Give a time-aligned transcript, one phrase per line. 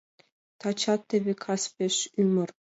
[0.59, 2.49] Тачат теве кас пеш умыр.